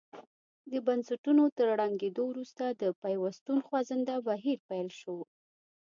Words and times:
د 0.71 0.73
بنسټونو 0.87 1.43
تر 1.57 1.67
ړنګېدو 1.79 2.23
وروسته 2.27 2.63
د 2.69 2.83
پیوستون 3.01 3.57
خوځنده 3.67 4.15
بهیر 4.27 4.59
پیل 4.69 4.89
شو. 4.99 5.17